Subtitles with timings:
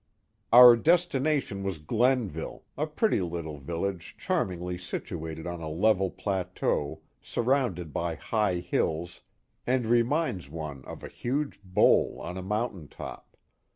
[0.51, 6.09] I Our destination was Glenville, a pretty little village cfaarm>' ingly situated on a level
[6.09, 9.21] plateau, surrounded by high hills,
[9.67, 13.37] and' reminds one of a hugh bowl on a mount.iin top.